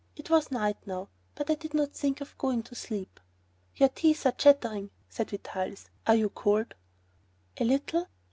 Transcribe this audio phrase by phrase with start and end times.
[0.15, 3.19] It was night now, but I did not think of going to sleep.
[3.75, 6.73] "Your teeth are chattering," said Vitalis; "are you cold?"
[7.59, 8.07] "A little."